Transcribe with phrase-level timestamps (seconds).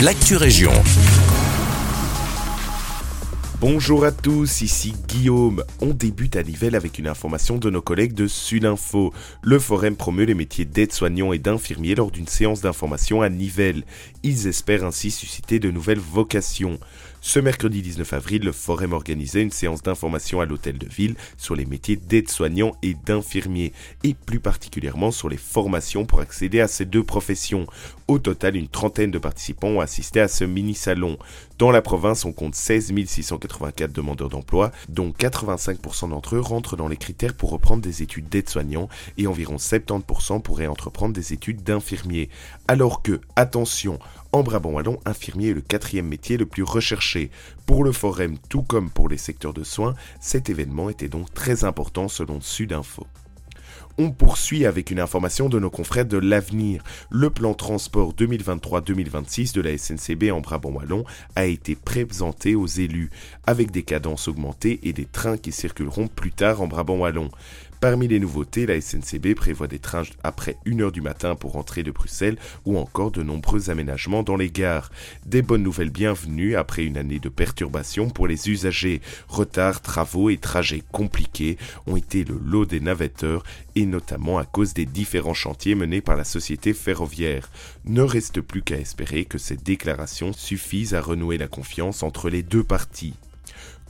[0.00, 0.72] l'actu région.
[3.58, 5.64] Bonjour à tous, ici Guillaume.
[5.80, 9.14] On débute à Nivelles avec une information de nos collègues de Sudinfo.
[9.40, 13.84] Le Forum promeut les métiers d'aide-soignant et d'infirmier lors d'une séance d'information à Nivelles.
[14.22, 16.78] Ils espèrent ainsi susciter de nouvelles vocations.
[17.22, 21.56] Ce mercredi 19 avril, le Forum organisait une séance d'information à l'hôtel de ville sur
[21.56, 23.72] les métiers d'aide-soignant et d'infirmier,
[24.04, 27.66] et plus particulièrement sur les formations pour accéder à ces deux professions.
[28.06, 31.18] Au total, une trentaine de participants ont assisté à ce mini-salon.
[31.58, 32.92] Dans la province, on compte 16
[33.46, 38.28] 684 demandeurs d'emploi, dont 85% d'entre eux rentrent dans les critères pour reprendre des études
[38.28, 42.28] d'aide-soignant et environ 70% pourraient entreprendre des études d'infirmier.
[42.68, 43.98] Alors que, attention,
[44.32, 47.30] en Brabant-Wallon, infirmier est le quatrième métier le plus recherché.
[47.64, 51.64] Pour le Forum, tout comme pour les secteurs de soins, cet événement était donc très
[51.64, 53.06] important selon Sudinfo.
[53.98, 56.84] On poursuit avec une information de nos confrères de l'avenir.
[57.08, 63.08] Le plan transport 2023-2026 de la SNCB en Brabant-Wallon a été présenté aux élus,
[63.46, 67.30] avec des cadences augmentées et des trains qui circuleront plus tard en Brabant-Wallon.
[67.80, 71.90] Parmi les nouveautés, la SNCB prévoit des trains après 1h du matin pour rentrer de
[71.90, 74.90] Bruxelles ou encore de nombreux aménagements dans les gares.
[75.24, 79.02] Des bonnes nouvelles bienvenues après une année de perturbations pour les usagers.
[79.28, 84.74] Retards, travaux et trajets compliqués ont été le lot des navetteurs et notamment à cause
[84.74, 87.50] des différents chantiers menés par la société ferroviaire.
[87.84, 92.42] Ne reste plus qu'à espérer que ces déclarations suffisent à renouer la confiance entre les
[92.42, 93.14] deux parties.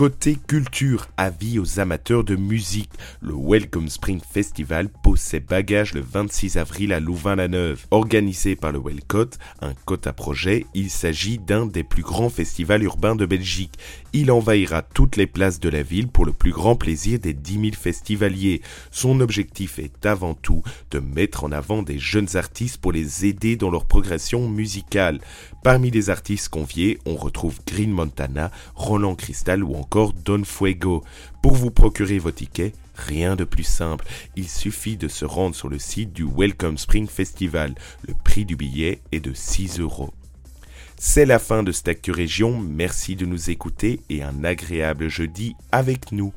[0.00, 2.88] Côté culture, avis aux amateurs de musique,
[3.20, 7.84] le Welcome Spring Festival pose ses bagages le 26 avril à Louvain-la-Neuve.
[7.90, 13.14] Organisé par le Wellcott, un quota projet, il s'agit d'un des plus grands festivals urbains
[13.14, 13.74] de Belgique.
[14.14, 17.52] Il envahira toutes les places de la ville pour le plus grand plaisir des 10
[17.52, 18.62] 000 festivaliers.
[18.90, 20.62] Son objectif est avant tout
[20.92, 25.20] de mettre en avant des jeunes artistes pour les aider dans leur progression musicale.
[25.62, 31.02] Parmi les artistes conviés, on retrouve Green Montana, Roland Cristal ou encore Don Fuego.
[31.42, 34.06] Pour vous procurer vos tickets, rien de plus simple.
[34.36, 37.74] Il suffit de se rendre sur le site du Welcome Spring Festival.
[38.06, 40.14] Le prix du billet est de 6 euros.
[40.96, 42.60] C'est la fin de cette Région.
[42.60, 46.32] Merci de nous écouter et un agréable jeudi avec nous.